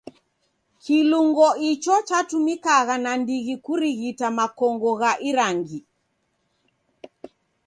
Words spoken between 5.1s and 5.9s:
irangi.